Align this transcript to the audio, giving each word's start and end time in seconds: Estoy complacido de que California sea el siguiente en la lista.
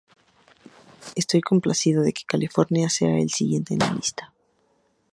Estoy 1.13 1.41
complacido 1.41 2.01
de 2.01 2.11
que 2.11 2.23
California 2.25 2.89
sea 2.89 3.19
el 3.19 3.29
siguiente 3.29 3.75
en 3.75 3.81
la 3.81 3.93
lista. 3.93 4.33